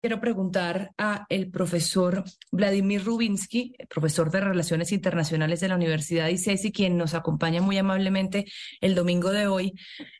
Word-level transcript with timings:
quiero 0.00 0.20
preguntar 0.20 0.92
a 0.98 1.26
el 1.28 1.50
profesor 1.50 2.24
Vladimir 2.50 3.04
Rubinsky, 3.04 3.74
profesor 3.88 4.30
de 4.30 4.40
Relaciones 4.40 4.92
Internacionales 4.92 5.60
de 5.60 5.68
la 5.68 5.76
Universidad 5.76 6.28
ICESI, 6.28 6.72
quien 6.72 6.96
nos 6.96 7.14
acompaña 7.14 7.60
muy 7.60 7.76
amablemente 7.78 8.46
el 8.80 8.94
domingo 8.94 9.30
de 9.30 9.46
hoy, 9.46 9.74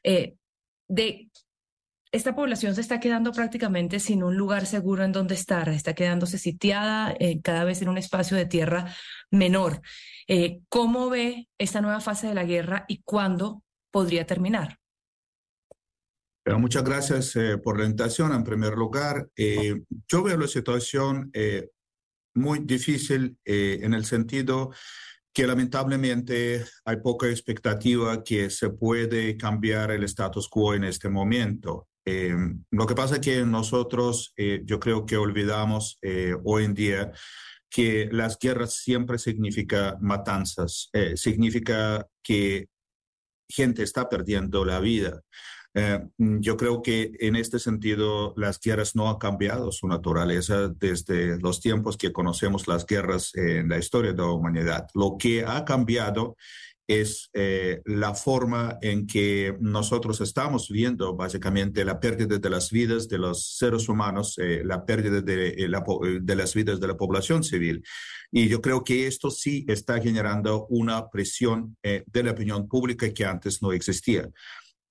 eh, 0.05 0.35
de 0.89 1.31
esta 2.13 2.35
población 2.35 2.75
se 2.75 2.81
está 2.81 2.99
quedando 2.99 3.31
prácticamente 3.31 4.01
sin 4.01 4.25
un 4.25 4.37
lugar 4.37 4.67
seguro 4.67 5.05
en 5.05 5.13
donde 5.13 5.35
estar, 5.35 5.69
está 5.69 5.95
quedándose 5.95 6.39
sitiada 6.39 7.15
eh, 7.21 7.41
cada 7.41 7.63
vez 7.63 7.83
en 7.83 7.89
un 7.89 7.99
espacio 7.99 8.37
de 8.37 8.47
tierra 8.47 8.93
menor. 9.31 9.81
Eh, 10.27 10.61
¿Cómo 10.69 11.09
ve 11.09 11.49
esta 11.57 11.81
nueva 11.81 12.01
fase 12.01 12.27
de 12.27 12.35
la 12.35 12.45
guerra 12.45 12.85
y 12.89 13.03
cuándo 13.03 13.63
podría 13.93 14.27
terminar? 14.27 14.81
Muchas 16.59 16.85
gracias 16.85 17.37
eh, 17.37 17.59
por 17.59 17.79
la 17.79 17.85
invitación. 17.85 18.33
En 18.33 18.45
primer 18.45 18.75
lugar, 18.75 19.29
eh, 19.37 19.83
yo 20.09 20.23
veo 20.23 20.37
la 20.37 20.49
situación 20.49 21.31
eh, 21.33 21.69
muy 22.35 22.61
difícil 22.61 23.37
en 23.45 23.93
el 23.93 24.05
sentido 24.05 24.73
que 25.33 25.47
lamentablemente 25.47 26.65
hay 26.85 26.97
poca 26.99 27.29
expectativa 27.29 28.23
que 28.23 28.51
se 28.51 28.71
puede 28.71 29.37
cambiar 29.37 29.91
el 29.91 30.05
status 30.05 30.49
quo 30.49 30.75
en 30.75 30.85
este 30.85 31.09
momento. 31.09 31.89
lo 32.71 32.87
que 32.87 32.95
pasa 32.95 33.17
es 33.17 33.21
que 33.21 33.45
nosotros, 33.45 34.33
yo 34.65 34.79
creo 34.79 35.05
que 35.05 35.17
olvidamos 35.17 35.99
hoy 36.45 36.65
en 36.65 36.75
día 36.75 37.13
que 37.69 38.09
las 38.13 38.39
guerras 38.39 38.75
siempre 38.75 39.19
significa 39.19 39.99
matanzas, 40.01 40.89
significa 41.17 42.07
que 42.23 42.69
gente 43.49 43.83
está 43.83 44.09
perdiendo 44.09 44.65
la 44.65 44.79
vida. 44.79 45.21
Eh, 45.75 46.01
mm, 46.19 46.41
yo 46.41 46.57
creo 46.57 46.83
que 46.83 47.13
en 47.21 47.37
este 47.37 47.59
sentido 47.59 48.35
las 48.37 48.61
guerras 48.61 48.97
no 48.97 49.09
han 49.09 49.19
cambiado 49.19 49.71
su 49.71 49.87
naturaleza 49.87 50.69
desde 50.69 51.39
los 51.39 51.61
tiempos 51.61 51.97
que 51.97 52.13
conocemos 52.13 52.67
las 52.67 52.87
guerras 52.87 53.33
en 53.35 53.69
la 53.69 53.79
historia 53.79 54.13
de 54.13 54.19
la 54.19 54.33
humanidad. 54.33 54.89
Lo 54.95 55.17
que 55.19 55.45
ha 55.45 55.65
cambiado 55.65 56.37
es 56.89 57.31
eh, 57.35 57.83
la 57.85 58.15
forma 58.15 58.77
en 58.83 59.07
que 59.07 59.57
nosotros 59.61 60.21
estamos 60.21 60.69
viendo 60.69 61.15
básicamente 61.15 61.85
la 61.85 62.01
pérdida 62.01 62.39
de 62.39 62.51
las 62.51 62.73
vidas 62.73 63.07
de 63.07 63.19
los 63.19 63.57
seres 63.59 63.89
humanos, 63.89 64.37
eh, 64.39 64.63
la 64.65 64.85
pérdida 64.85 65.21
de, 65.21 65.55
de, 65.55 66.35
las 66.37 66.53
vidas 66.53 66.81
de 66.81 66.89
la 66.89 66.97
población 66.97 67.45
civil. 67.45 67.85
Y 68.33 68.49
yo 68.49 68.61
creo 68.61 68.83
que 68.83 69.07
esto 69.07 69.31
sí 69.31 69.65
está 69.69 70.01
generando 70.01 70.67
una 70.67 71.09
presión 71.11 71.77
de 71.83 72.23
la 72.25 72.33
opinión 72.33 72.67
pública 72.67 73.13
que 73.13 73.25
antes 73.25 73.63
no 73.63 73.73
existía. 73.73 74.29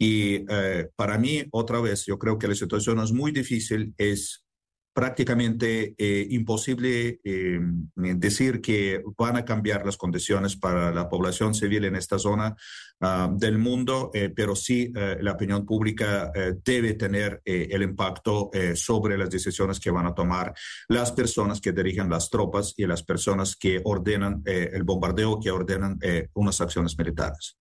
Y 0.01 0.45
eh, 0.49 0.89
para 0.95 1.17
mí, 1.17 1.43
otra 1.51 1.81
vez, 1.81 2.05
yo 2.05 2.17
creo 2.17 2.39
que 2.39 2.47
la 2.47 2.55
situación 2.55 2.99
es 2.99 3.11
muy 3.11 3.33
difícil, 3.33 3.93
es 3.97 4.45
prácticamente 4.93 5.93
eh, 5.97 6.27
imposible 6.29 7.19
eh, 7.23 7.59
decir 7.95 8.59
que 8.59 9.01
van 9.17 9.35
a 9.35 9.45
cambiar 9.45 9.85
las 9.85 9.97
condiciones 9.97 10.55
para 10.55 10.91
la 10.91 11.07
población 11.07 11.53
civil 11.53 11.85
en 11.85 11.95
esta 11.95 12.17
zona 12.17 12.55
ah, 13.01 13.29
del 13.33 13.59
mundo, 13.59 14.09
pero 14.35 14.55
sí 14.55 14.91
la 15.21 15.33
opinión 15.33 15.65
pública 15.65 16.31
debe 16.65 16.95
tener 16.95 17.41
el 17.45 17.81
impacto 17.81 18.49
sobre 18.75 19.17
las 19.17 19.29
decisiones 19.29 19.79
que 19.79 19.91
van 19.91 20.07
a 20.07 20.15
tomar 20.15 20.53
las 20.89 21.11
personas 21.11 21.61
que 21.61 21.71
dirigen 21.71 22.09
las 22.09 22.29
tropas 22.29 22.73
y 22.75 22.85
las 22.85 23.03
personas 23.03 23.55
que 23.55 23.79
ordenan 23.83 24.41
el 24.45 24.83
bombardeo, 24.83 25.39
que 25.39 25.51
ordenan 25.51 25.97
unas 26.33 26.59
acciones 26.59 26.97
militares. 26.97 27.57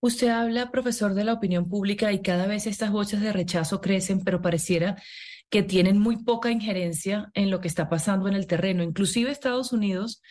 Usted 0.00 0.28
habla, 0.28 0.70
profesor, 0.70 1.14
de 1.14 1.24
la 1.24 1.32
opinión 1.32 1.68
pública 1.68 2.12
y 2.12 2.22
cada 2.22 2.46
vez 2.46 2.66
estas 2.66 2.90
voces 2.90 3.20
de 3.20 3.32
rechazo 3.32 3.80
crecen, 3.80 4.22
pero 4.22 4.42
pareciera 4.42 5.02
que 5.48 5.62
tienen 5.62 5.98
muy 5.98 6.22
poca 6.22 6.50
injerencia 6.50 7.30
en 7.34 7.50
lo 7.50 7.60
que 7.60 7.68
está 7.68 7.88
pasando 7.88 8.28
en 8.28 8.34
el 8.34 8.46
terreno. 8.46 8.82
Inclusive 8.82 9.30
Estados 9.30 9.72
Unidos, 9.72 10.22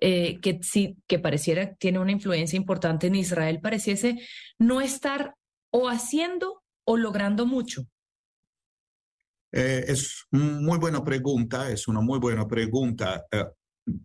eh, 0.00 0.38
que 0.40 0.58
sí, 0.62 0.96
que 1.06 1.18
pareciera 1.18 1.74
tiene 1.74 1.98
una 1.98 2.12
influencia 2.12 2.56
importante 2.56 3.06
en 3.06 3.14
Israel, 3.14 3.60
pareciese 3.60 4.18
no 4.58 4.80
estar 4.80 5.34
o 5.70 5.88
haciendo 5.88 6.62
o 6.84 6.96
logrando 6.96 7.46
mucho. 7.46 7.86
Eh, 9.52 9.84
es 9.88 10.26
muy 10.30 10.78
buena 10.78 11.02
pregunta, 11.02 11.70
es 11.70 11.88
una 11.88 12.00
muy 12.00 12.18
buena 12.18 12.46
pregunta. 12.46 13.24
Eh, 13.30 13.44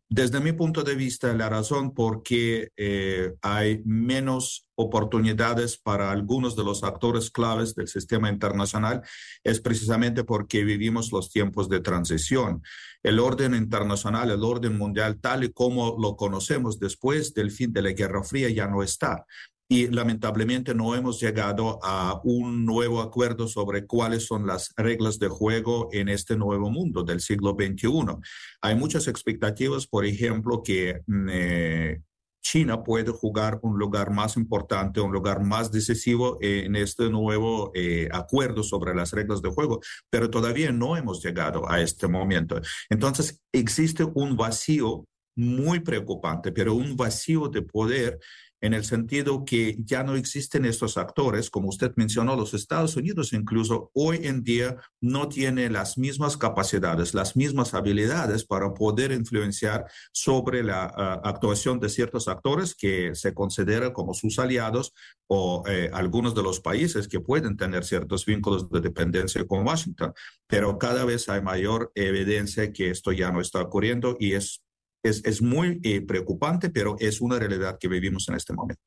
desde 0.09 0.39
mi 0.39 0.51
punto 0.51 0.83
de 0.83 0.93
vista, 0.93 1.33
la 1.33 1.49
razón 1.49 1.93
por 1.93 2.21
qué 2.21 2.69
eh, 2.77 3.33
hay 3.41 3.81
menos 3.83 4.67
oportunidades 4.75 5.77
para 5.77 6.11
algunos 6.11 6.55
de 6.55 6.63
los 6.63 6.83
actores 6.83 7.31
claves 7.31 7.73
del 7.73 7.87
sistema 7.87 8.29
internacional 8.29 9.01
es 9.43 9.59
precisamente 9.59 10.23
porque 10.23 10.63
vivimos 10.63 11.11
los 11.11 11.31
tiempos 11.31 11.67
de 11.67 11.79
transición. 11.79 12.61
El 13.01 13.19
orden 13.19 13.55
internacional, 13.55 14.29
el 14.29 14.43
orden 14.43 14.77
mundial 14.77 15.19
tal 15.19 15.45
y 15.45 15.51
como 15.51 15.97
lo 15.99 16.15
conocemos 16.15 16.79
después 16.79 17.33
del 17.33 17.49
fin 17.49 17.73
de 17.73 17.81
la 17.81 17.91
Guerra 17.93 18.23
Fría 18.23 18.49
ya 18.49 18.67
no 18.67 18.83
está 18.83 19.25
y 19.71 19.87
lamentablemente 19.87 20.75
no 20.75 20.95
hemos 20.95 21.21
llegado 21.21 21.79
a 21.81 22.19
un 22.25 22.65
nuevo 22.65 22.99
acuerdo 22.99 23.47
sobre 23.47 23.85
cuáles 23.87 24.25
son 24.25 24.45
las 24.45 24.73
reglas 24.75 25.17
de 25.17 25.29
juego 25.29 25.87
en 25.93 26.09
este 26.09 26.35
nuevo 26.35 26.69
mundo 26.69 27.03
del 27.03 27.21
siglo 27.21 27.55
XXI. 27.57 28.17
Hay 28.61 28.75
muchas 28.75 29.07
expectativas, 29.07 29.87
por 29.87 30.05
ejemplo, 30.05 30.61
que 30.61 30.99
mm, 31.07 31.29
eh, 31.31 32.01
China 32.43 32.83
puede 32.83 33.11
jugar 33.11 33.59
un 33.61 33.79
lugar 33.79 34.11
más 34.11 34.35
importante, 34.35 34.99
un 34.99 35.13
lugar 35.13 35.41
más 35.41 35.71
decisivo 35.71 36.37
en 36.41 36.75
este 36.75 37.09
nuevo 37.09 37.71
eh, 37.73 38.09
acuerdo 38.11 38.63
sobre 38.63 38.93
las 38.93 39.13
reglas 39.13 39.41
de 39.41 39.51
juego, 39.51 39.79
pero 40.09 40.29
todavía 40.29 40.73
no 40.73 40.97
hemos 40.97 41.23
llegado 41.23 41.71
a 41.71 41.79
este 41.79 42.09
momento. 42.09 42.59
Entonces, 42.89 43.39
existe 43.53 44.03
un 44.03 44.35
vacío 44.35 45.05
muy 45.37 45.79
preocupante, 45.79 46.51
pero 46.51 46.73
un 46.73 46.97
vacío 46.97 47.47
de 47.47 47.61
poder 47.61 48.19
en 48.61 48.73
el 48.73 48.85
sentido 48.85 49.43
que 49.43 49.75
ya 49.79 50.03
no 50.03 50.15
existen 50.15 50.65
estos 50.65 50.97
actores, 50.97 51.49
como 51.49 51.69
usted 51.69 51.91
mencionó, 51.95 52.35
los 52.35 52.53
Estados 52.53 52.95
Unidos 52.95 53.33
incluso 53.33 53.89
hoy 53.93 54.21
en 54.23 54.43
día 54.43 54.77
no 55.01 55.27
tiene 55.27 55.69
las 55.69 55.97
mismas 55.97 56.37
capacidades, 56.37 57.13
las 57.15 57.35
mismas 57.35 57.73
habilidades 57.73 58.45
para 58.45 58.73
poder 58.73 59.11
influenciar 59.11 59.85
sobre 60.13 60.63
la 60.63 60.83
ah, 60.95 61.21
actuación 61.23 61.79
de 61.79 61.89
ciertos 61.89 62.27
actores 62.27 62.75
que 62.75 63.15
se 63.15 63.33
consideran 63.33 63.93
como 63.93 64.13
sus 64.13 64.37
aliados 64.37 64.93
o 65.27 65.63
eh, 65.67 65.89
algunos 65.93 66.35
de 66.35 66.43
los 66.43 66.59
países 66.59 67.07
que 67.07 67.19
pueden 67.19 67.57
tener 67.57 67.83
ciertos 67.83 68.25
vínculos 68.25 68.69
de 68.69 68.81
dependencia 68.81 69.45
con 69.47 69.65
Washington. 69.65 70.13
Pero 70.47 70.77
cada 70.77 71.03
vez 71.05 71.29
hay 71.29 71.41
mayor 71.41 71.91
evidencia 71.95 72.71
que 72.71 72.89
esto 72.91 73.11
ya 73.11 73.31
no 73.31 73.41
está 73.41 73.61
ocurriendo 73.61 74.17
y 74.19 74.33
es 74.33 74.61
es, 75.03 75.41
muy 75.41 75.79
eh, 75.83 76.01
preocupante, 76.01 76.69
pero 76.69 76.95
es 76.99 77.21
una 77.21 77.39
realidad 77.39 77.77
que 77.79 77.87
vivimos 77.87 78.27
en 78.29 78.35
este 78.35 78.53
momento. 78.53 78.83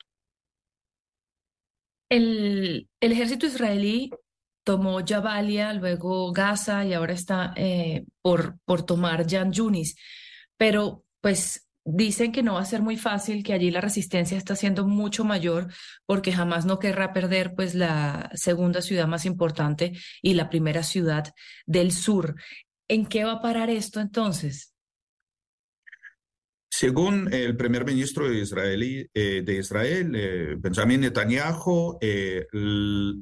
El, 2.08 2.88
ejército 3.00 3.47
israelí 3.47 4.10
tomó 4.62 5.00
Jabalia, 5.04 5.72
luego 5.72 6.32
Gaza 6.32 6.84
y 6.84 6.92
ahora 6.92 7.12
está 7.12 7.52
eh, 7.56 8.04
por, 8.22 8.58
por 8.64 8.82
tomar 8.82 9.28
Jan 9.28 9.52
Yunis. 9.52 9.97
Pero 10.56 11.04
pues 11.20 11.66
dicen 11.84 12.32
que 12.32 12.42
no 12.42 12.54
va 12.54 12.60
a 12.60 12.66
ser 12.66 12.82
muy 12.82 12.96
fácil, 12.96 13.42
que 13.42 13.52
allí 13.52 13.70
la 13.70 13.81
resistencia 13.81 14.38
está 14.38 14.56
siendo 14.56 14.86
mucho 14.86 15.25
mayor 15.25 15.72
porque 16.06 16.32
jamás 16.32 16.64
no 16.64 16.78
querrá 16.78 17.12
perder 17.12 17.54
pues 17.54 17.75
la 17.75 18.31
segunda 18.34 18.81
ciudad 18.81 19.06
más 19.06 19.26
importante 19.26 19.92
y 20.22 20.34
la 20.34 20.48
primera 20.48 20.82
ciudad 20.82 21.32
del 21.66 21.92
sur. 21.92 22.36
¿En 22.88 23.06
qué 23.06 23.25
va 23.25 23.32
a 23.32 23.42
parar 23.42 23.70
esto 23.70 24.00
entonces? 24.00 24.74
Según 26.77 27.33
el 27.33 27.57
primer 27.57 27.85
ministro 27.85 28.33
israelí, 28.33 29.09
eh, 29.15 29.43
de 29.45 29.59
Israel, 29.59 30.12
eh, 30.17 30.57
Benjamin 30.59 31.03
Netanyahu, 31.03 31.99
eh, 32.01 32.49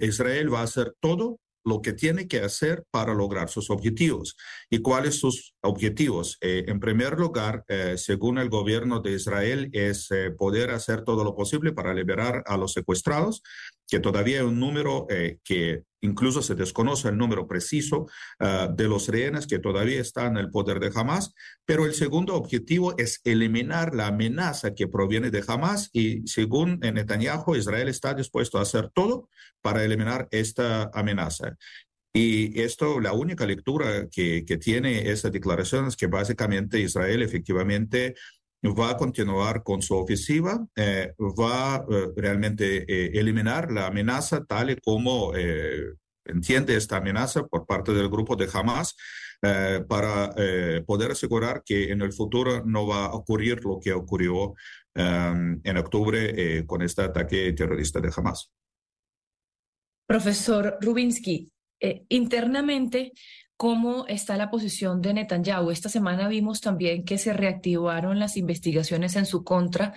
Israel 0.01 0.55
va 0.55 0.61
a 0.61 0.63
hacer 0.63 0.95
todo 0.99 1.39
lo 1.63 1.83
que 1.83 1.93
tiene 1.93 2.27
que 2.27 2.41
hacer 2.41 2.85
para 2.91 3.13
lograr 3.13 3.51
sus 3.51 3.69
objetivos. 3.69 4.39
¿Y 4.71 4.79
cuáles 4.79 5.21
sus 5.21 5.53
objetivos? 5.61 6.39
en 6.41 6.81
primer 6.81 7.19
lugar, 7.19 7.65
según 7.97 8.39
el 8.39 8.49
gobierno 8.49 9.01
de 9.01 9.13
Israel, 9.13 9.69
es 9.73 10.09
poder 10.39 10.71
hacer 10.71 11.05
todo 11.05 11.23
lo 11.23 11.37
posible 11.37 11.73
para 11.73 11.95
liberar 11.95 12.43
a 12.47 12.57
los 12.57 12.73
secuestrados, 12.73 13.43
que 13.93 14.01
todavía 14.01 14.41
hay 14.41 14.47
un 14.47 14.59
número 14.59 15.07
que 15.45 15.83
incluso 16.01 16.41
se 16.41 16.55
desconoce 16.55 17.11
el 17.11 17.19
número 17.19 17.47
preciso 17.47 18.07
ah, 18.41 18.67
de 18.75 18.89
los 18.89 19.07
rehenes 19.07 19.47
que 19.47 19.59
todavía 19.59 20.01
están 20.01 20.39
en 20.39 20.39
el 20.39 20.51
poder 20.51 20.81
de 20.81 20.91
Hamas, 20.95 21.35
pero 21.67 21.85
el 21.85 21.93
segundo 21.93 22.35
objetivo 22.35 22.95
es 22.97 23.21
eliminar 23.23 23.95
la 23.95 24.07
amenaza 24.07 24.73
que 24.75 24.89
proviene 24.89 25.31
de 25.31 25.45
Hamas 25.47 25.91
y 25.93 26.27
según 26.27 26.79
Netanyahu, 26.81 27.55
Israel 27.55 27.89
está 27.89 28.15
dispuesto 28.15 28.57
a 28.57 28.63
hacer 28.63 28.89
todo 28.95 29.29
para 29.61 29.85
eliminar 29.85 30.27
esta 30.31 30.91
amenaza. 30.95 31.59
Y 32.15 32.63
esto, 32.63 32.99
la 32.99 33.13
única 33.13 33.45
lectura 33.45 34.09
que, 34.11 34.47
que 34.47 34.57
tiene 34.57 35.11
esa 35.11 35.29
declaración 35.29 35.89
es 35.89 35.97
que 35.97 36.07
básicamente 36.07 36.81
Israel 36.81 37.21
efectivamente 37.21 38.15
va 38.71 38.91
a 38.91 38.97
continuar 38.97 39.63
con 39.63 39.83
su 39.83 39.95
ofensiva, 39.95 40.65
eh, 40.77 41.15
va 41.19 41.85
eh, 41.89 42.09
realmente 42.17 42.85
eh, 42.87 43.19
eliminar 43.19 43.73
la 43.73 43.89
amenaza 43.89 44.45
tal 44.45 44.71
y 44.71 44.77
como 44.77 45.33
entiende 46.25 46.77
esta 46.77 46.99
amenaza 46.99 47.45
por 47.47 47.67
parte 47.67 47.93
del 47.93 48.09
grupo 48.09 48.37
de 48.37 48.49
Hamas 48.53 48.95
para 49.89 50.33
poder 50.87 51.11
asegurar 51.11 51.65
que 51.65 51.91
en 51.91 52.01
el 52.01 52.13
futuro 52.13 52.65
no 52.65 52.87
va 52.87 53.07
a 53.07 53.15
ocurrir 53.15 53.65
lo 53.65 53.81
que 53.81 53.93
ocurrió 53.93 54.55
en 54.95 55.77
octubre 55.77 56.65
con 56.65 56.83
este 56.83 57.03
ataque 57.03 57.53
terrorista 57.53 58.01
de 58.01 58.13
Hamas. 58.17 58.53
Profesor 60.07 60.79
Rubinsky, 60.81 61.51
internamente 62.09 63.13
cómo 63.63 64.07
está 64.09 64.37
la 64.37 64.51
posición 64.51 65.01
de 65.01 65.15
Netanyahu. 65.15 65.71
Esta 65.71 65.89
semana 65.89 66.27
vimos 66.27 66.61
también 66.61 67.05
que 67.05 67.17
se 67.17 67.33
reactivaron 67.33 68.19
las 68.19 68.37
investigaciones 68.37 69.15
en 69.15 69.25
su 69.25 69.45
contra 69.45 69.95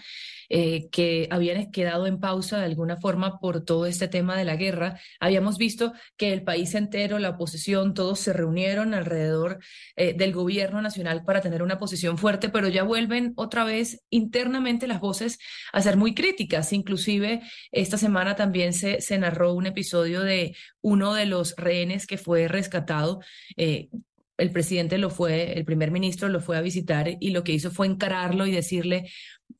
eh, 0.49 0.89
que 0.91 1.27
habían 1.31 1.71
quedado 1.71 2.05
en 2.05 2.19
pausa 2.19 2.59
de 2.59 2.65
alguna 2.65 2.97
forma 2.97 3.39
por 3.39 3.65
todo 3.65 3.87
este 3.87 4.07
tema 4.07 4.37
de 4.37 4.45
la 4.45 4.55
guerra. 4.55 4.99
Habíamos 5.19 5.57
visto 5.57 5.93
que 6.17 6.33
el 6.33 6.43
país 6.43 6.75
entero, 6.75 7.17
la 7.17 7.31
oposición, 7.31 7.95
todos 7.95 8.19
se 8.19 8.33
reunieron 8.33 8.93
alrededor 8.93 9.59
eh, 9.95 10.13
del 10.13 10.33
gobierno 10.33 10.81
nacional 10.81 11.23
para 11.23 11.41
tener 11.41 11.63
una 11.63 11.79
posición 11.79 12.19
fuerte, 12.19 12.49
pero 12.49 12.67
ya 12.67 12.83
vuelven 12.83 13.33
otra 13.35 13.63
vez 13.63 14.03
internamente 14.11 14.85
las 14.85 14.99
voces 14.99 15.39
a 15.73 15.81
ser 15.81 15.97
muy 15.97 16.13
críticas. 16.13 16.71
Inclusive 16.73 17.41
esta 17.71 17.97
semana 17.97 18.35
también 18.35 18.73
se, 18.73 19.01
se 19.01 19.17
narró 19.17 19.53
un 19.53 19.65
episodio 19.65 20.21
de 20.21 20.55
uno 20.81 21.15
de 21.15 21.25
los 21.25 21.55
rehenes 21.57 22.05
que 22.05 22.19
fue 22.19 22.47
rescatado. 22.47 23.21
Eh, 23.57 23.89
el 24.37 24.51
presidente 24.51 24.97
lo 24.97 25.09
fue, 25.09 25.53
el 25.53 25.65
primer 25.65 25.91
ministro 25.91 26.27
lo 26.27 26.41
fue 26.41 26.57
a 26.57 26.61
visitar 26.61 27.09
y 27.19 27.29
lo 27.29 27.43
que 27.43 27.53
hizo 27.53 27.71
fue 27.71 27.87
encararlo 27.87 28.45
y 28.45 28.51
decirle 28.51 29.09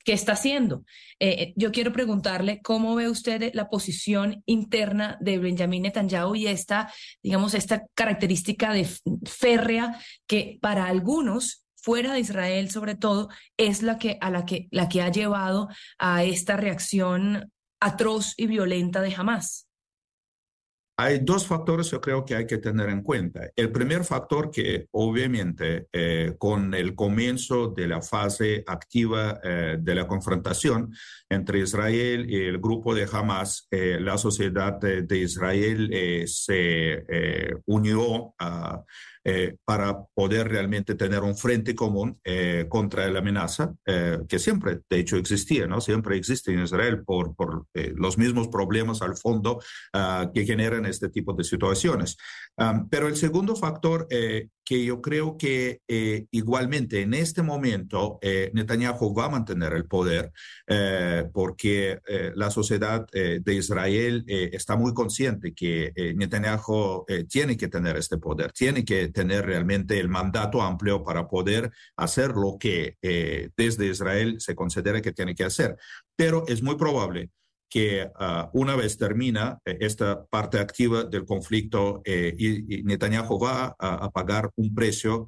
qué 0.03 0.13
está 0.13 0.33
haciendo. 0.33 0.83
Eh, 1.19 1.53
yo 1.56 1.71
quiero 1.71 1.94
preguntarle 1.94 2.62
cómo 2.62 2.95
ve 2.95 3.09
usted 3.09 3.51
la 3.53 3.69
posición 3.69 4.44
interna 4.45 5.18
de 5.21 5.38
Benjamin 5.38 5.83
Netanyahu 5.83 6.36
y 6.36 6.47
esta, 6.47 6.92
digamos, 7.24 7.53
esta 7.53 7.86
característica 7.94 8.74
de 8.74 8.88
férrea 9.25 10.00
que 10.27 10.59
para 10.62 10.88
algunos 10.88 11.65
fuera 11.75 12.13
de 12.13 12.19
Israel 12.19 12.71
sobre 12.71 12.95
todo 12.95 13.30
es 13.57 13.83
la 13.83 14.00
que 14.00 14.18
a 14.19 14.31
la 14.31 14.44
que 14.44 14.68
la 14.71 14.89
que 14.89 15.03
ha 15.03 15.12
llevado 15.12 15.69
a 16.00 16.24
esta 16.24 16.57
reacción 16.57 17.51
atroz 17.80 18.33
y 18.38 18.48
violenta 18.48 19.01
de 19.01 19.13
Hamas. 19.15 19.64
Hay 20.97 21.19
dos 21.19 21.45
factores 21.45 21.92
yo 21.92 22.00
creo 22.00 22.24
que 22.24 22.36
hay 22.36 22.47
que 22.47 22.57
tener 22.57 22.88
en 22.88 23.01
cuenta. 23.01 23.50
El 23.57 23.69
primer 23.69 24.06
factor 24.06 24.50
que 24.50 24.88
obviamente 24.92 25.88
eh, 25.92 26.36
con 26.38 26.74
el 26.74 26.95
comienzo 26.95 27.68
de 27.68 27.88
la 27.88 28.01
fase 28.01 28.63
activa 28.65 29.42
eh, 29.44 29.77
de 29.77 29.95
la 29.95 30.07
confrontación 30.07 30.94
entre 31.30 31.59
Israel 31.59 32.30
y 32.30 32.45
el 32.45 32.59
grupo 32.59 32.95
de 32.95 33.09
Hamas, 33.12 33.68
eh, 33.71 33.97
la 34.00 34.18
sociedad 34.18 34.80
de, 34.80 35.01
de 35.01 35.18
Israel 35.18 36.25
se 36.27 37.03
unió 37.65 38.33
a 38.39 38.81
eh, 39.27 39.56
para 39.66 40.06
poder 40.13 40.50
realmente 40.50 40.94
tener 40.94 41.24
un 41.24 41.36
frente 41.36 41.74
común 41.74 42.16
eh, 42.24 42.68
contra 42.69 43.10
la 43.10 43.19
amenaza, 43.19 43.74
eh, 43.83 44.19
que 44.30 44.38
siempre, 44.38 44.81
de 44.88 45.00
hecho, 45.00 45.18
existía, 45.18 45.66
¿no? 45.66 45.81
Siempre 45.81 46.16
existe 46.16 46.54
en 46.54 46.62
Israel 46.62 47.04
por, 47.04 47.36
por 47.36 47.66
los 47.74 48.19
mismos 48.19 48.50
problemas 48.50 49.01
al 49.01 49.18
fondo 49.18 49.60
ah, 49.94 50.30
que 50.31 50.45
generan 50.45 50.86
este 50.86 51.10
tipo 51.10 51.33
de 51.33 51.44
situaciones. 51.44 52.18
pero 52.92 53.07
el 53.07 53.16
segundo 53.16 53.56
factor 53.56 54.07
que 54.65 54.83
yo 54.83 55.01
creo 55.01 55.38
que 55.38 55.81
eh, 55.88 56.25
igualmente 56.31 57.01
en 57.01 57.13
este 57.13 57.44
momento 57.44 58.17
eh, 58.21 58.50
Netanyahu 58.53 59.13
va 59.13 59.25
a 59.25 59.29
mantener 59.29 59.73
el 59.73 59.85
poder 59.85 60.33
eh, 60.65 61.25
porque 61.31 62.00
la 62.35 62.50
sociedad 62.50 63.06
de 63.12 63.53
Israel 63.53 64.23
está 64.27 64.75
muy 64.75 64.94
consciente 64.94 65.53
que 65.53 65.94
Netanyahu 66.15 67.06
tiene 67.29 67.56
que 67.57 67.67
tener 67.67 67.97
este 67.97 68.17
poder, 68.17 68.51
tiene 68.51 68.83
que 68.83 69.09
tener 69.09 69.45
realmente 69.45 70.00
el 70.00 70.09
mandato 70.09 70.62
amplio 70.62 71.03
para 71.03 71.27
poder 71.27 71.71
hacer 71.95 72.31
lo 72.31 72.57
que 72.59 72.97
desde 73.56 73.88
Israel 73.88 74.38
se 74.39 74.56
considera 74.56 75.01
que 75.01 75.13
tiene 75.13 75.35
que 75.35 75.44
hacer. 75.44 75.77
Pero 76.15 76.45
es 76.47 76.63
muy 76.63 76.75
probable 76.75 77.29
que 77.75 78.10
ah, 78.16 78.50
una 78.54 78.74
vez 78.77 78.98
termina 78.98 79.60
eh, 79.66 79.75
esta 79.81 80.24
parte 80.24 80.60
activa 80.60 81.04
del 81.04 81.25
conflicto 81.25 82.01
eh, 82.06 82.33
y, 82.38 82.83
Netanyahu 82.83 83.38
va 83.38 83.75
a, 83.77 84.10
pagar 84.12 84.50
un 84.56 84.74
precio 84.74 85.27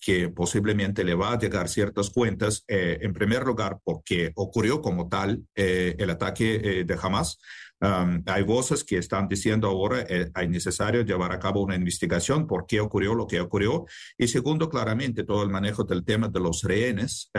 que 0.00 0.30
posiblemente 0.30 1.04
le 1.04 1.14
va 1.14 1.34
a 1.34 1.38
llegar 1.38 1.68
ciertas 1.68 2.08
cuentas, 2.08 2.64
eh, 2.66 2.98
en 3.02 3.12
primer 3.12 3.44
lugar 3.44 3.78
porque 3.84 4.32
ocurrió 4.34 4.80
como 4.80 5.08
tal 5.08 5.44
el 5.54 6.08
ataque 6.08 6.84
de 6.84 6.98
Hamas, 7.00 7.38
hay 7.80 8.42
voces 8.42 8.84
que 8.84 8.98
están 8.98 9.28
diciendo 9.28 9.68
ahora 9.68 10.00
eh, 10.08 10.30
es 10.34 10.48
necesario 10.48 11.02
llevar 11.02 11.32
a 11.32 11.38
cabo 11.38 11.62
una 11.62 11.76
investigación 11.76 12.46
por 12.46 12.66
qué 12.66 12.80
ocurrió 12.80 13.14
lo 13.14 13.26
que 13.26 13.40
ocurrió. 13.40 13.86
Y 14.16 14.28
segundo, 14.28 14.68
claramente 14.68 15.24
todo 15.24 15.42
el 15.42 15.50
manejo 15.50 15.84
del 15.84 16.04
tema 16.04 16.28
de 16.28 16.40
los 16.40 16.62
rehenes, 16.62 17.30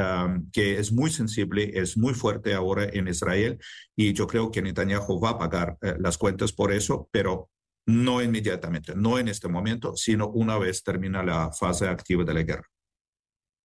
que 0.52 0.80
es 0.80 0.92
muy 0.92 1.10
sensible, 1.10 1.72
es 1.74 1.98
muy 1.98 2.14
fuerte 2.14 2.54
ahora 2.54 2.86
en 2.92 3.08
Israel. 3.08 3.58
Y 3.96 4.14
yo 4.14 4.28
creo 4.28 4.52
que 4.52 4.62
Netanyahu 4.62 5.20
va 5.20 5.32
a 5.32 5.38
pagar 5.38 5.78
eh, 5.82 5.96
las 6.00 6.18
cuentas 6.18 6.52
por 6.52 6.72
eso, 6.72 7.10
pero 7.12 7.50
no 7.88 8.22
inmediatamente, 8.22 8.94
no 8.96 9.18
en 9.18 9.30
este 9.30 9.48
momento, 9.48 9.96
sino 9.96 10.28
una 10.28 10.58
vez 10.58 10.84
termina 10.84 11.24
la 11.24 11.52
fase 11.52 11.88
activa 11.88 12.24
de 12.24 12.34
la 12.34 12.44
guerra. 12.44 12.68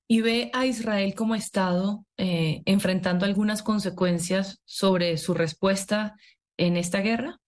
¿Y 0.09 0.21
ve 0.21 0.51
a 0.53 0.67
Israel 0.67 1.15
como 1.15 1.35
Estado 1.35 2.05
eh, 2.19 2.63
enfrentando 2.67 3.25
algunas 3.25 3.63
consecuencias 3.63 4.61
sobre 4.65 5.17
su 5.17 5.35
respuesta 5.35 6.17
en 6.67 6.77
esta 6.77 7.01
guerra? 7.01 7.41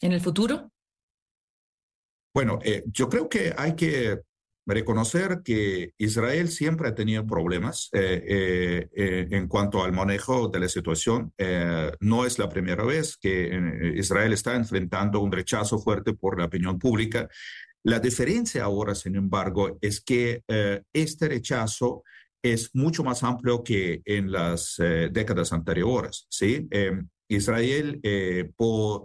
¿En 0.00 0.12
el 0.12 0.20
futuro? 0.20 0.72
Bueno, 2.34 2.58
eh, 2.64 2.82
yo 2.86 3.08
creo 3.08 3.28
que 3.28 3.54
hay 3.56 3.76
que 3.76 4.20
reconocer 4.66 5.42
que 5.44 5.92
Israel 5.98 6.48
siempre 6.48 6.88
ha 6.88 6.94
tenido 6.94 7.26
problemas 7.26 7.88
eh, 7.92 8.88
eh, 8.94 9.28
en 9.30 9.46
cuanto 9.46 9.84
al 9.84 9.92
manejo 9.92 10.48
de 10.48 10.60
la 10.60 10.68
situación. 10.68 11.32
no 12.00 12.26
es 12.26 12.38
la 12.38 12.48
primera 12.48 12.84
vez 12.84 13.16
que 13.16 13.94
Israel 13.96 14.32
está 14.32 14.56
enfrentando 14.56 15.20
un 15.20 15.30
rechazo 15.30 15.78
fuerte 15.78 16.14
por 16.14 16.38
la 16.38 16.46
opinión 16.46 16.78
pública. 16.78 17.28
La 17.84 18.00
diferencia 18.00 18.64
ahora, 18.64 18.94
sin 18.94 19.14
embargo, 19.14 19.78
es 19.80 20.00
que 20.00 20.42
este 20.92 21.28
rechazo 21.28 22.02
es 22.42 22.70
mucho 22.74 23.04
más 23.04 23.22
amplio 23.22 23.62
que 23.62 24.02
en 24.04 24.32
las 24.32 24.76
décadas 25.12 25.52
anteriores. 25.52 26.26
¿sí? 26.28 26.66
Em, 26.70 27.08
Israel, 27.28 28.00
eh, 28.02 28.50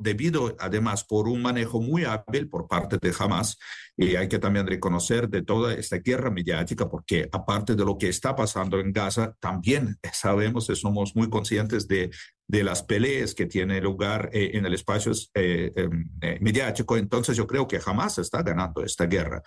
debido 0.01 0.55
además 0.59 1.03
por 1.03 1.27
un 1.27 1.41
manejo 1.41 1.81
muy 1.81 2.05
hábil 2.05 2.49
por 2.49 2.67
parte 2.67 2.97
de 3.01 3.13
Hamas, 3.17 3.57
y 3.97 4.15
hay 4.15 4.27
que 4.27 4.39
también 4.39 4.67
reconocer 4.67 5.29
de 5.29 5.43
toda 5.43 5.73
esta 5.73 5.97
guerra 5.97 6.31
mediática, 6.31 6.89
porque 6.89 7.29
aparte 7.31 7.75
de 7.75 7.85
lo 7.85 7.97
que 7.97 8.09
está 8.09 8.35
pasando 8.35 8.79
en 8.79 8.91
Gaza, 8.91 9.35
también 9.39 9.97
sabemos 10.13 10.69
y 10.69 10.75
somos 10.75 11.15
muy 11.15 11.29
conscientes 11.29 11.87
de 11.87 12.09
de 12.51 12.65
las 12.65 12.83
peleas 12.83 13.33
que 13.33 13.45
tiene 13.45 13.79
lugar 13.79 14.29
eh, 14.33 14.51
en 14.55 14.65
el 14.65 14.73
espacio 14.73 15.13
eh, 15.33 15.71
em, 15.73 16.09
eh, 16.19 16.37
mediático. 16.41 16.97
Entonces 16.97 17.37
yo 17.37 17.47
creo 17.47 17.65
que 17.65 17.79
jamás 17.79 18.17
está 18.17 18.43
ganando 18.43 18.83
esta 18.83 19.05
guerra. 19.05 19.41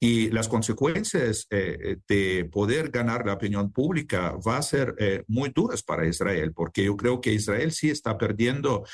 y 0.00 0.30
las 0.30 0.48
consecuencias 0.48 1.46
de 1.50 2.48
poder 2.50 2.90
ganar 2.90 3.26
la 3.26 3.34
opinión 3.34 3.72
pública 3.72 4.34
va 4.46 4.56
a 4.58 4.62
ser 4.62 4.94
muy 5.28 5.50
duras 5.54 5.82
para 5.82 6.06
Israel, 6.06 6.52
porque 6.54 6.84
yo 6.84 6.96
creo 6.96 7.20
que 7.20 7.32
Israel 7.32 7.72
sí 7.72 7.90
está 7.90 8.16
perdiendo 8.16 8.84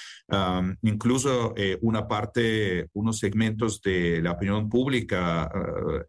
incluso 0.83 1.55
una 1.81 2.07
parte, 2.09 2.89
unos 2.95 3.19
segmentos 3.19 3.81
de 3.81 4.21
la 4.23 4.33
opinión 4.33 4.69
pública 4.69 5.51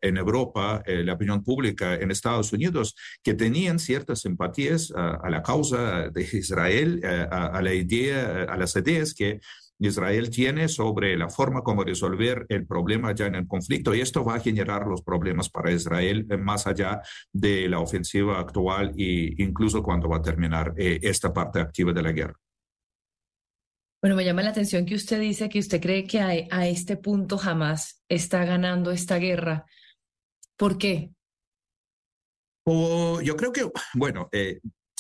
en 0.02 0.18
Europa, 0.18 0.84
la 0.86 1.14
opinión 1.14 1.44
pública 1.44 1.96
en 1.96 2.12
Estados 2.12 2.52
Unidos, 2.52 2.96
que 3.24 3.34
tenían 3.34 3.80
ciertas 3.80 4.22
simpatías 4.22 4.92
a 4.96 5.30
la 5.30 5.42
causa 5.44 6.10
de 6.10 6.22
Israel 6.34 7.01
eh, 7.04 7.28
a, 7.30 7.62
la 7.62 7.74
idea, 7.74 8.44
a 8.44 8.58
las 8.58 8.76
ideas 8.76 9.14
que 9.14 9.40
Israel 9.82 10.30
tiene 10.30 10.68
sobre 10.68 11.18
la 11.18 11.28
forma 11.28 11.64
como 11.64 11.84
resolver 11.84 12.46
el 12.50 12.68
problema 12.68 13.16
ya 13.16 13.26
en 13.26 13.36
el 13.36 13.48
conflicto 13.48 13.96
y 13.96 14.02
esto 14.02 14.24
va 14.24 14.36
a 14.36 14.40
generar 14.40 14.86
los 14.86 15.02
problemas 15.02 15.50
para 15.50 15.72
Israel 15.72 16.28
eh, 16.30 16.38
más 16.38 16.68
allá 16.68 17.02
de 17.34 17.68
la 17.68 17.80
ofensiva 17.80 18.40
actual 18.40 18.94
e 18.96 19.34
incluso 19.40 19.82
cuando 19.82 20.08
va 20.08 20.18
a 20.18 20.22
terminar 20.22 20.76
eh, 20.78 21.00
esta 21.02 21.34
parte 21.34 21.60
activa 21.60 21.92
de 21.94 22.02
la 22.04 22.12
guerra. 22.12 22.40
Bueno, 24.04 24.16
me 24.16 24.26
llama 24.26 24.44
la 24.44 24.50
atención 24.50 24.86
que 24.86 24.96
usted 24.96 25.20
dice 25.20 25.50
que 25.50 25.60
usted 25.60 25.82
cree 25.82 26.06
que 26.06 26.20
a, 26.20 26.68
este 26.68 26.98
punto 26.98 27.38
jamás 27.38 28.04
está 28.08 28.46
ganando 28.46 28.92
esta 28.92 29.18
guerra. 29.18 29.66
¿Por 30.58 30.78
qué? 30.78 31.12
yo 32.66 33.36
creo 33.36 33.52
que, 33.52 33.70
bueno, 33.96 34.30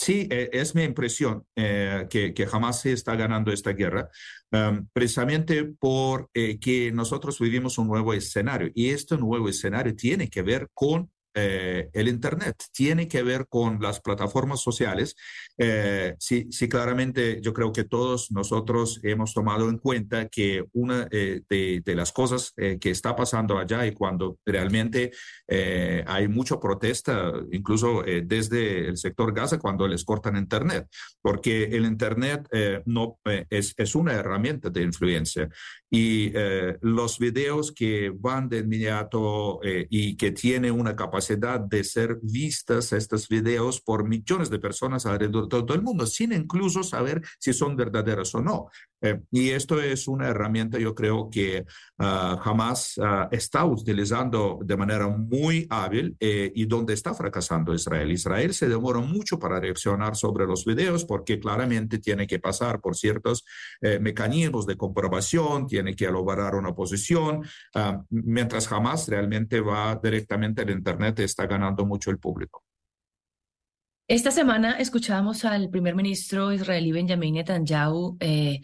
Sí, 0.04 0.28
e, 0.32 0.50
es 0.52 0.74
mi 0.74 0.82
impresión 0.82 1.46
eh, 1.56 2.08
que, 2.10 2.34
que, 2.34 2.48
jamás 2.48 2.82
se 2.82 2.92
está 2.92 3.16
ganando 3.16 3.52
esta 3.52 3.74
guerra, 3.74 4.10
um, 4.52 4.88
precisamente 4.92 5.64
porque 5.80 6.58
eh, 6.88 6.92
nosotros 6.92 7.38
vivimos 7.40 7.78
un 7.78 7.88
nuevo 7.88 8.12
escenario 8.12 8.72
y 8.74 8.90
este 8.90 9.16
nuevo 9.18 9.48
escenario 9.48 9.96
tiene 9.96 10.28
que 10.28 10.42
ver 10.42 10.70
con 10.74 11.12
eh, 11.34 11.90
el 11.94 12.10
Internet, 12.10 12.58
tiene 12.74 13.08
que 13.08 13.24
ver 13.24 13.48
con 13.48 13.82
las 13.82 14.02
plataformas 14.02 14.62
sociales. 14.62 15.16
Eh, 15.58 16.16
sí, 16.20 16.48
sí, 16.52 16.68
claramente 16.68 17.40
yo 17.42 17.54
creo 17.54 17.72
que 17.72 17.86
todos 17.86 18.32
nosotros 18.32 19.00
hemos 19.04 19.34
tomado 19.34 19.70
en 19.70 19.78
cuenta 19.78 20.28
que 20.28 20.66
una 20.74 21.08
eh, 21.10 21.42
de, 21.50 21.82
de, 21.86 21.96
las 21.96 22.12
cosas 22.12 22.54
que 22.56 22.90
está 22.90 23.16
pasando 23.16 23.58
allá 23.58 23.86
y 23.86 23.94
cuando 23.94 24.40
realmente 24.46 25.12
hay 25.48 26.28
mucha 26.28 26.60
protesta, 26.60 27.34
incluso 27.52 28.04
desde 28.04 28.88
el 28.88 28.98
sector 28.98 29.34
Gaza, 29.34 29.60
cuando 29.60 29.88
les 29.88 30.04
cortan 30.04 30.38
Internet, 30.38 30.88
porque 31.22 31.64
el 31.66 31.86
Internet 31.86 32.48
no, 32.86 33.20
es, 33.50 33.74
es 33.78 33.96
una 33.96 34.14
herramienta 34.14 34.70
de 34.70 34.84
influencia 34.84 35.50
y 35.90 36.32
los 36.82 37.20
videos 37.20 37.72
que 37.72 38.12
van 38.14 38.50
de 38.50 38.60
inmediato 38.60 39.60
y 39.90 40.16
que 40.16 40.32
tienen 40.32 40.72
una 40.72 40.96
capacidad 40.96 41.21
de 41.30 41.84
ser 41.84 42.20
vistas 42.22 42.94
estos 42.94 43.28
videos 43.28 43.82
por 43.82 44.08
millones 44.08 44.50
de 44.50 44.60
personas 44.60 45.06
alrededor 45.06 45.44
de 45.44 45.50
todo 45.50 45.74
el 45.74 45.82
mundo, 45.82 46.06
sin 46.06 46.32
incluso 46.34 46.84
saber 46.84 47.22
si 47.40 47.54
son 47.54 47.76
verdaderos 47.76 48.34
o 48.36 48.42
no. 48.42 48.70
Eh, 49.02 49.20
y 49.32 49.50
esto 49.50 49.82
es 49.82 50.08
una 50.08 50.28
herramienta, 50.28 50.78
yo 50.78 50.94
creo 50.94 51.30
que 51.30 51.66
uh, 51.98 52.38
jamás 52.38 52.98
uh, 52.98 53.28
está 53.32 53.66
utilizando 53.66 54.60
de 54.64 54.78
manera 54.78 55.08
muy 55.08 55.66
hábil 55.70 56.16
eh, 56.20 56.52
y 56.54 56.66
donde 56.66 56.94
está 56.94 57.14
fracasando 57.14 57.74
Israel. 57.74 58.12
Israel 58.12 58.54
se 58.54 58.70
demora 58.70 59.00
mucho 59.00 59.40
para 59.40 59.60
reaccionar 59.60 60.16
sobre 60.16 60.46
los 60.46 60.66
videos 60.66 61.06
porque 61.06 61.40
claramente 61.40 61.98
tiene 61.98 62.28
que 62.28 62.40
pasar 62.40 62.80
por 62.80 62.96
ciertos 62.96 63.44
eh, 63.82 64.00
mecanismos 64.00 64.66
de 64.66 64.78
comprobación, 64.78 65.68
tiene 65.68 65.96
que 65.96 66.06
elaborar 66.06 66.56
una 66.56 66.74
posición, 66.74 67.44
uh, 67.76 68.04
mientras 68.10 68.68
jamás 68.68 69.08
realmente 69.08 69.62
va 69.62 70.00
directamente 70.02 70.62
al 70.62 70.70
Internet 70.70 71.11
está 71.20 71.46
ganando 71.46 71.86
mucho 71.86 72.12
el 72.12 72.18
público. 72.18 72.64
Esta 74.08 74.32
semana 74.32 74.74
escuchábamos 74.74 75.46
al 75.46 75.70
primer 75.70 75.96
ministro 75.96 76.52
israelí 76.52 76.92
Benjamin 76.92 77.36
Netanyahu 77.36 78.18
eh, 78.20 78.60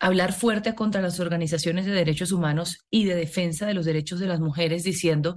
hablar 0.00 0.32
fuerte 0.32 0.74
contra 0.74 1.00
las 1.00 1.20
organizaciones 1.20 1.86
de 1.86 1.92
derechos 1.92 2.32
humanos 2.32 2.84
y 2.90 3.04
de 3.04 3.14
defensa 3.14 3.66
de 3.66 3.74
los 3.74 3.86
derechos 3.86 4.20
de 4.20 4.26
las 4.26 4.40
mujeres, 4.40 4.84
diciendo, 4.84 5.36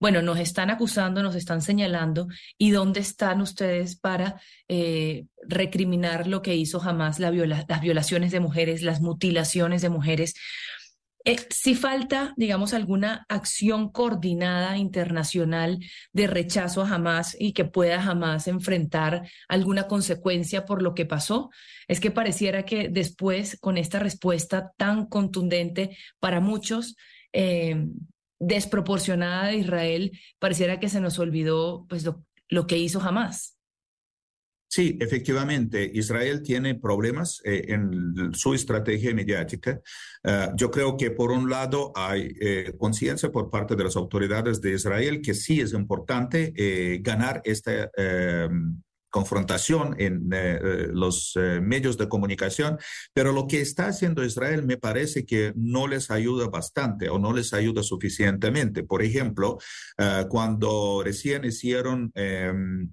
bueno, 0.00 0.22
nos 0.22 0.38
están 0.38 0.70
acusando, 0.70 1.22
nos 1.22 1.34
están 1.34 1.60
señalando, 1.60 2.26
¿y 2.56 2.70
dónde 2.70 3.00
están 3.00 3.40
ustedes 3.40 3.96
para 3.96 4.40
eh, 4.66 5.26
recriminar 5.46 6.26
lo 6.26 6.40
que 6.40 6.56
hizo 6.56 6.80
jamás 6.80 7.20
las 7.20 7.32
violaciones 7.82 8.32
de 8.32 8.40
mujeres, 8.40 8.82
las 8.82 9.00
mutilaciones 9.00 9.82
de 9.82 9.90
mujeres? 9.90 10.34
Eh, 11.24 11.36
si 11.50 11.74
falta, 11.74 12.32
digamos, 12.36 12.72
alguna 12.72 13.26
acción 13.28 13.90
coordinada 13.90 14.78
internacional 14.78 15.78
de 16.12 16.26
rechazo 16.26 16.82
a 16.82 16.88
Hamas 16.88 17.36
y 17.38 17.52
que 17.52 17.66
pueda 17.66 18.00
jamás 18.00 18.48
enfrentar 18.48 19.28
alguna 19.46 19.86
consecuencia 19.86 20.64
por 20.64 20.80
lo 20.80 20.94
que 20.94 21.04
pasó, 21.04 21.50
es 21.88 22.00
que 22.00 22.10
pareciera 22.10 22.64
que 22.64 22.88
después, 22.88 23.58
con 23.60 23.76
esta 23.76 23.98
respuesta 23.98 24.72
tan 24.78 25.06
contundente 25.06 25.96
para 26.20 26.40
muchos, 26.40 26.96
eh, 27.32 27.86
desproporcionada 28.38 29.48
de 29.48 29.56
Israel, 29.56 30.18
pareciera 30.38 30.80
que 30.80 30.88
se 30.88 31.00
nos 31.00 31.18
olvidó 31.18 31.84
pues, 31.88 32.04
lo, 32.04 32.24
lo 32.48 32.66
que 32.66 32.78
hizo 32.78 33.00
Hamas. 33.00 33.59
Sí, 34.72 34.96
efectivamente, 35.00 35.90
Israel 35.94 36.44
tiene 36.44 36.76
problemas 36.76 37.42
eh, 37.44 37.64
en 37.70 38.32
su 38.32 38.54
estrategia 38.54 39.12
mediática. 39.12 39.80
Uh, 40.22 40.54
yo 40.54 40.70
creo 40.70 40.96
que 40.96 41.10
por 41.10 41.32
un 41.32 41.50
lado 41.50 41.90
hay 41.96 42.32
eh, 42.40 42.72
conciencia 42.78 43.32
por 43.32 43.50
parte 43.50 43.74
de 43.74 43.82
las 43.82 43.96
autoridades 43.96 44.60
de 44.60 44.74
Israel 44.74 45.22
que 45.22 45.34
sí 45.34 45.60
es 45.60 45.72
importante 45.72 46.52
eh, 46.54 47.00
ganar 47.02 47.42
esta 47.44 47.90
confrontación 49.10 49.96
en 49.98 50.32
eh, 50.32 50.58
eh, 50.62 50.88
los 50.92 51.32
eh, 51.36 51.60
medios 51.60 51.98
de 51.98 52.08
comunicación, 52.08 52.78
pero 53.12 53.32
lo 53.32 53.46
que 53.46 53.60
está 53.60 53.88
haciendo 53.88 54.24
Israel 54.24 54.64
me 54.64 54.76
parece 54.76 55.26
que 55.26 55.52
no 55.56 55.86
les 55.86 56.10
ayuda 56.10 56.48
bastante 56.48 57.08
o 57.08 57.18
no 57.18 57.32
les 57.32 57.52
ayuda 57.52 57.82
suficientemente. 57.82 58.84
Por 58.84 59.02
ejemplo, 59.02 59.58
cuando 60.28 61.02
recién 61.04 61.44
hicieron 61.44 62.12
em, 62.14 62.90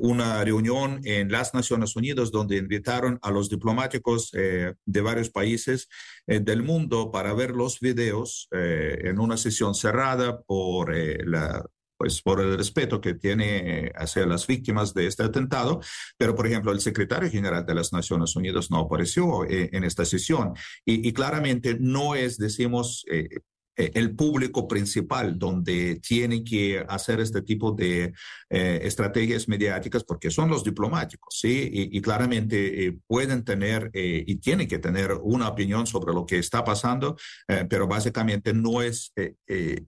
una 0.00 0.44
reunión 0.44 1.00
en 1.04 1.30
las 1.30 1.54
Naciones 1.54 1.94
Unidas 1.96 2.30
donde 2.30 2.56
invitaron 2.56 3.18
a 3.22 3.30
los 3.30 3.48
diplomáticos 3.48 4.30
de 4.32 5.00
varios 5.00 5.30
países 5.30 5.88
del 6.26 6.62
mundo 6.62 7.10
para 7.10 7.32
ver 7.32 7.52
los 7.52 7.80
videos 7.80 8.48
en 8.50 9.18
una 9.18 9.36
sesión 9.36 9.74
cerrada 9.74 10.42
por 10.42 10.94
la 11.26 11.64
pues 12.02 12.20
por 12.20 12.40
el 12.40 12.58
respeto 12.58 13.00
que 13.00 13.14
tiene 13.14 13.92
hacia 13.94 14.26
las 14.26 14.44
víctimas 14.48 14.92
de 14.92 15.06
este 15.06 15.22
atentado, 15.22 15.80
pero 16.18 16.34
por 16.34 16.48
ejemplo 16.48 16.72
el 16.72 16.80
secretario 16.80 17.30
general 17.30 17.64
de 17.64 17.76
las 17.76 17.92
Naciones 17.92 18.34
Unidas 18.34 18.72
no 18.72 18.78
apareció 18.78 19.44
eh, 19.44 19.70
en 19.72 19.84
esta 19.84 20.04
sesión. 20.04 20.52
Y, 20.84 21.08
y, 21.08 21.12
claramente 21.12 21.76
no 21.78 22.16
es, 22.16 22.38
decimos, 22.38 23.04
eh, 23.08 23.28
eh, 23.30 23.38
el 23.76 24.14
público 24.14 24.68
principal 24.68 25.38
donde 25.38 25.96
tiene 25.96 26.44
que 26.44 26.84
hacer 26.88 27.20
este 27.20 27.42
tipo 27.42 27.72
de 27.72 28.12
eh, 28.50 28.80
estrategias 28.82 29.48
mediáticas 29.48 30.04
porque 30.04 30.30
son 30.30 30.50
los 30.50 30.62
diplomáticos, 30.64 31.38
¿sí? 31.40 31.70
Y, 31.72 32.00
claramente 32.02 32.86
eh, 32.86 32.98
pueden 33.06 33.44
tener 33.44 33.90
eh, 33.94 34.24
y 34.26 34.36
tienen 34.36 34.68
que 34.68 34.78
tener 34.78 35.12
una 35.22 35.48
opinión 35.48 35.86
sobre 35.86 36.12
lo 36.12 36.26
que 36.26 36.38
está 36.38 36.64
pasando, 36.64 37.16
eh, 37.48 37.64
pero 37.68 37.86
básicamente 37.86 38.52
no 38.52 38.82
es 38.82 39.12
eh, 39.16 39.34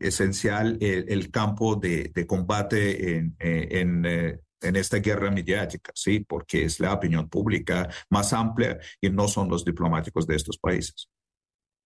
esencial 0.01 0.79
el, 0.81 1.31
campo 1.31 1.77
de, 1.77 2.11
de 2.15 2.27
combate 2.27 3.17
en, 3.17 3.37
en 3.39 4.41
en 4.61 4.77
esta 4.77 4.97
guerra 4.99 5.31
mediática, 5.31 5.93
¿sí? 5.95 6.21
Porque 6.21 6.65
es 6.65 6.81
la 6.81 6.95
opinión 6.95 7.29
pública 7.29 7.87
más 8.09 8.33
amplia 8.33 8.79
y 8.99 9.11
no 9.11 9.29
son 9.29 9.51
los 9.51 9.63
diplomáticos 9.63 10.27
de 10.27 10.37
estos 10.37 10.57
países. 10.57 11.11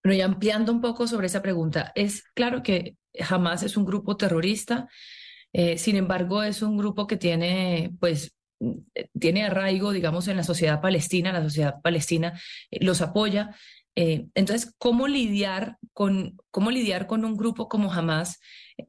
Y 0.04 0.20
ampliando 0.20 0.72
un 0.72 0.80
poco 0.80 1.06
sobre 1.06 1.26
esa 1.26 1.42
pregunta, 1.42 1.92
es 1.94 2.22
claro 2.34 2.62
que 2.62 2.96
Hamas 3.28 3.62
es 3.62 3.76
un 3.76 3.84
grupo 3.84 4.16
terrorista, 4.16 4.88
eh, 5.52 5.78
sin 5.78 5.96
embargo, 5.96 6.42
es 6.42 6.62
un 6.62 6.76
grupo 6.76 7.06
que 7.06 7.16
tiene, 7.16 7.92
pues, 8.00 8.34
tiene 9.18 9.44
arraigo, 9.44 9.92
digamos, 9.92 10.28
en 10.28 10.36
la 10.36 10.44
sociedad 10.44 10.80
palestina, 10.80 11.32
la 11.32 11.42
sociedad 11.42 11.80
palestina 11.82 12.38
eh, 12.70 12.84
los 12.84 13.00
apoya. 13.00 13.54
Eh, 13.96 14.26
entonces, 14.34 14.74
¿cómo 14.78 15.08
lidiar 15.08 15.78
con, 15.92 16.36
cómo 16.50 16.70
lidiar 16.70 17.06
con 17.06 17.24
un 17.24 17.36
grupo 17.36 17.68
como 17.68 17.92
Hamas 17.92 18.40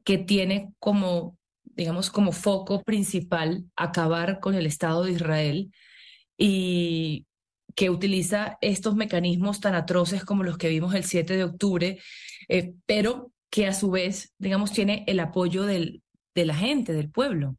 que 0.04 0.18
tiene 0.18 0.72
como, 0.78 1.38
digamos, 1.64 2.10
como 2.10 2.32
foco 2.32 2.82
principal 2.82 3.64
acabar 3.76 4.40
con 4.40 4.54
el 4.54 4.66
Estado 4.66 5.04
de 5.04 5.12
Israel 5.12 5.72
y, 6.36 7.26
que 7.80 7.88
utiliza 7.88 8.58
estos 8.60 8.94
mecanismos 8.94 9.58
tan 9.58 9.74
atroces 9.74 10.22
como 10.22 10.42
los 10.42 10.58
que 10.58 10.68
vimos 10.68 10.94
el 10.94 11.04
7 11.04 11.34
de 11.34 11.44
octubre, 11.44 11.98
eh, 12.46 12.74
pero 12.84 13.32
que 13.48 13.66
a 13.66 13.72
su 13.72 13.90
vez, 13.90 14.34
digamos, 14.36 14.70
tiene 14.70 15.02
el 15.06 15.18
apoyo 15.18 15.64
del, 15.64 16.02
de 16.34 16.44
la 16.44 16.54
gente, 16.54 16.92
del 16.92 17.10
pueblo. 17.10 17.56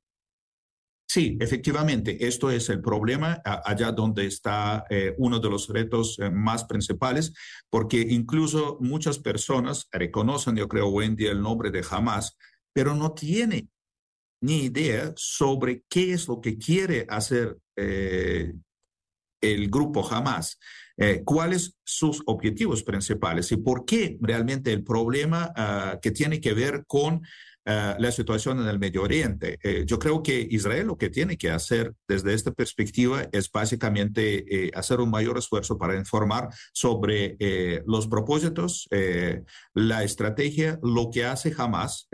Sí, 1.10 1.40
efectivamente, 1.42 2.28
esto 2.28 2.52
es 2.52 2.70
el 2.70 2.82
problema 2.82 3.42
allá 3.44 3.92
donde 3.92 4.28
está 4.28 4.86
eh, 4.92 5.16
uno 5.18 5.40
de 5.40 5.50
los 5.50 5.68
retos 5.70 6.20
eh, 6.20 6.30
más 6.30 6.66
principales, 6.66 7.34
porque 7.72 8.00
incluso 8.00 8.78
muchas 8.80 9.18
personas 9.18 9.88
reconocen, 9.92 10.56
yo 10.56 10.68
creo, 10.68 10.88
hoy 10.90 11.16
el 11.18 11.42
nombre 11.42 11.72
de 11.72 11.84
Hamas, 11.90 12.38
pero 12.72 12.94
no 12.94 13.14
tiene 13.14 13.70
ni 14.44 14.66
idea 14.66 15.14
sobre 15.16 15.84
qué 15.90 16.14
es 16.14 16.28
lo 16.28 16.40
que 16.40 16.60
quiere 16.60 17.08
hacer 17.10 17.58
el 19.42 19.70
grupo 19.70 20.08
Hamas, 20.08 20.60
eh, 20.98 21.24
cuáles 21.26 21.76
sus 21.84 22.22
objetivos 22.26 22.84
principales 22.84 23.52
y 23.52 23.58
por 23.58 23.86
qué 23.86 24.18
realmente 24.22 24.72
el 24.72 24.84
problema 24.84 25.52
uh, 25.58 26.00
que 26.00 26.12
tiene 26.12 26.40
que 26.40 26.54
ver 26.54 26.86
con 26.86 27.22
uh, 27.68 28.00
la 28.00 28.12
situación 28.12 28.60
en 28.60 28.68
el 28.68 28.80
Medio 28.80 29.04
Oriente. 29.04 29.60
Eh, 29.64 29.84
yo 29.86 30.00
creo 30.00 30.24
que 30.24 30.48
Israel 30.50 30.88
lo 30.88 30.98
que 30.98 31.10
tiene 31.10 31.38
que 31.38 31.52
hacer 31.52 31.94
desde 32.08 32.34
esta 32.34 32.52
perspectiva 32.52 33.28
es 33.32 33.52
básicamente 33.52 34.66
eh, 34.66 34.72
hacer 34.74 35.00
un 35.00 35.10
mayor 35.10 35.38
esfuerzo 35.38 35.78
para 35.78 35.96
informar 35.96 36.50
sobre 36.74 37.38
eh, 37.40 37.84
los 37.86 38.08
propósitos, 38.08 38.88
la 39.74 40.04
estrategia, 40.04 40.80
lo 40.82 41.10
que 41.12 41.26
hace 41.26 41.54
Hamas, 41.58 42.08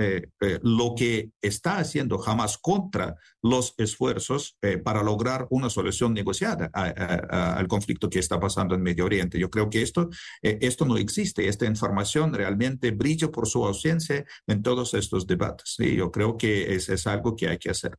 lo 0.62 0.94
que 0.96 1.32
está 1.42 1.77
haciendo 1.77 2.22
Hamas 2.24 2.58
contra 2.58 3.16
los 3.42 3.74
esfuerzos 3.77 4.58
para 4.84 5.04
lograr 5.04 5.48
una 5.50 5.70
solución 5.70 6.13
negociada 6.13 6.70
a, 6.74 6.84
a, 6.86 7.58
al 7.58 7.68
conflicto 7.68 8.10
que 8.10 8.20
está 8.20 8.39
pasando 8.39 8.75
en 8.75 8.82
Medio 8.82 9.06
Oriente. 9.06 9.39
Yo 9.39 9.50
creo 9.50 9.70
que 9.70 9.82
esto, 9.82 10.10
esto 10.42 10.86
no 10.86 10.98
existe. 10.98 11.48
Esta 11.48 11.66
información 11.66 12.34
realmente 12.34 12.92
brilla 12.92 13.30
por 13.32 13.48
su 13.48 13.66
ausencia 13.66 14.25
en 14.48 14.62
todos 14.62 14.94
estos 14.94 15.25
debates 15.25 15.37
debates. 15.38 15.75
Sí, 15.77 15.96
yo 15.96 16.12
creo 16.12 16.38
que 16.38 16.75
es, 16.75 16.89
es 16.89 17.08
algo 17.08 17.36
que 17.36 17.48
hay 17.48 17.58
que 17.58 17.70
hacer. 17.70 17.96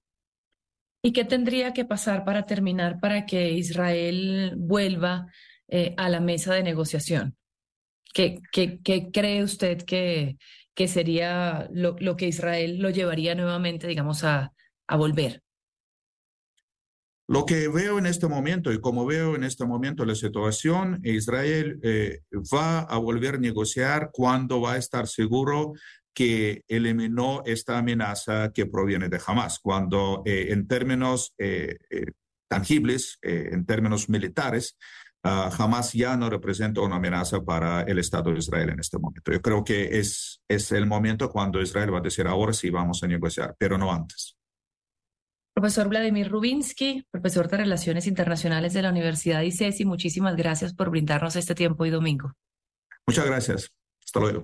¿Y 1.02 1.12
qué 1.12 1.24
tendría 1.24 1.72
que 1.72 1.84
pasar 1.84 2.24
para 2.24 2.44
terminar 2.44 2.98
para 3.00 3.24
que 3.24 3.52
Israel 3.52 4.54
vuelva 4.56 5.26
eh, 5.68 5.94
a 5.96 6.08
la 6.08 6.20
mesa 6.20 6.54
de 6.54 6.62
negociación? 6.62 7.36
¿Qué, 8.12 8.40
qué, 8.52 8.80
qué 8.82 9.10
cree 9.12 9.44
usted 9.44 9.82
que, 9.82 10.38
que 10.74 10.86
sería 10.86 11.68
lo, 11.72 11.96
lo 11.98 12.16
que 12.16 12.28
Israel 12.28 12.78
lo 12.78 12.90
llevaría 12.90 13.34
nuevamente, 13.34 13.88
digamos, 13.88 14.22
a, 14.22 14.52
a 14.86 14.96
volver. 14.96 15.42
Lo 17.28 17.44
que 17.44 17.66
veo 17.66 17.98
en 17.98 18.06
este 18.06 18.26
momento 18.26 18.72
y 18.72 18.80
como 18.80 19.04
veo 19.04 19.34
en 19.34 19.42
este 19.42 19.66
momento 19.66 20.06
la 20.06 20.14
situación, 20.14 21.00
Israel 21.02 21.78
eh, 21.82 22.20
va 22.54 22.80
a 22.80 22.96
volver 22.96 23.34
a 23.34 23.38
negociar 23.38 24.10
cuando 24.12 24.60
va 24.60 24.74
a 24.74 24.76
estar 24.78 25.08
seguro 25.08 25.72
que 26.18 26.64
eliminó 26.66 27.44
esta 27.46 27.78
amenaza 27.78 28.50
que 28.52 28.66
proviene 28.66 29.08
de 29.08 29.20
Hamas, 29.24 29.60
cuando 29.60 30.22
eh, 30.26 30.48
en 30.50 30.66
términos 30.66 31.32
eh, 31.38 31.76
tangibles, 32.48 33.20
en 33.22 33.64
términos 33.64 34.08
militares, 34.08 34.76
uh, 35.22 35.48
Hamas 35.56 35.92
ya 35.92 36.16
no 36.16 36.28
representa 36.28 36.80
una 36.80 36.96
amenaza 36.96 37.40
para 37.44 37.82
el 37.82 38.00
Estado 38.00 38.32
de 38.32 38.38
Israel 38.38 38.70
en 38.70 38.80
este 38.80 38.98
momento. 38.98 39.30
Yo 39.30 39.40
creo 39.40 39.62
que 39.62 40.00
es, 40.00 40.40
es 40.48 40.72
el 40.72 40.86
momento 40.86 41.30
cuando 41.30 41.62
Israel 41.62 41.94
va 41.94 41.98
a 41.98 42.00
decir 42.02 42.26
ahora 42.26 42.52
sí 42.52 42.68
vamos 42.68 43.00
a 43.04 43.06
negociar, 43.06 43.54
pero 43.56 43.78
no 43.78 43.92
antes. 43.92 44.36
Profesor 45.54 45.88
Vladimir 45.88 46.28
Rubinsky, 46.28 47.06
profesor 47.12 47.48
de 47.48 47.58
Relaciones 47.58 48.08
Internacionales 48.08 48.72
de 48.72 48.82
la 48.82 48.90
Universidad 48.90 49.42
ICESI, 49.42 49.84
muchísimas 49.84 50.34
gracias 50.34 50.74
por 50.74 50.90
brindarnos 50.90 51.36
este 51.36 51.54
tiempo 51.54 51.86
y 51.86 51.90
domingo. 51.90 52.32
Muchas 53.06 53.26
gracias. 53.26 53.70
Hasta 54.04 54.18
luego. 54.18 54.42